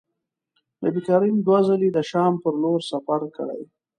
[0.83, 3.61] نبي کریم دوه ځلي د شام پر لوري سفر کړی.